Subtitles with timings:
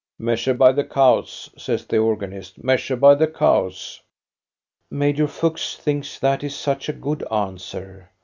[0.17, 4.01] "Measure by the cows," says the organist," meas ure by the cows!"
[4.89, 8.09] Major Fuchs thinks that is such a good answer.